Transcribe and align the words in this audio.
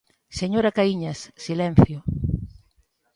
Señora 0.39 0.75
Caíñas, 0.77 1.19
silencio. 1.45 1.97